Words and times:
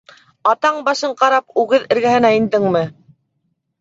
Атаң 0.53 0.77
башын 0.87 1.13
ҡарап 1.19 1.61
үгеҙ 1.65 1.85
эргәһенә 1.97 2.33
индеңме? 2.39 2.83